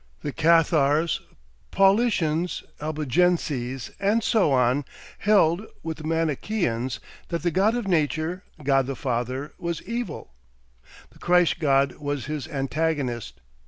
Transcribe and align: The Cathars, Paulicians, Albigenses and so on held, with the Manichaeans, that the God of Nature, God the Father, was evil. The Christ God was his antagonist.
The 0.21 0.31
Cathars, 0.33 1.21
Paulicians, 1.69 2.63
Albigenses 2.81 3.91
and 3.99 4.23
so 4.23 4.51
on 4.51 4.83
held, 5.19 5.67
with 5.83 5.97
the 5.97 6.03
Manichaeans, 6.05 6.99
that 7.27 7.43
the 7.43 7.51
God 7.51 7.75
of 7.75 7.87
Nature, 7.87 8.43
God 8.63 8.87
the 8.87 8.95
Father, 8.95 9.53
was 9.59 9.83
evil. 9.83 10.33
The 11.11 11.19
Christ 11.19 11.59
God 11.59 11.97
was 11.97 12.25
his 12.25 12.47
antagonist. 12.47 13.41